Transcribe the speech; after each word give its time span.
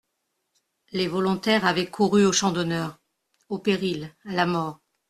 Les 0.93 1.05
volontaires 1.07 1.63
avaient 1.63 1.87
couru 1.91 2.25
au 2.25 2.31
champ 2.31 2.49
d'honneur, 2.51 2.99
au 3.49 3.59
péril, 3.59 4.11
à 4.25 4.31
la 4.33 4.47
mort. 4.47 4.79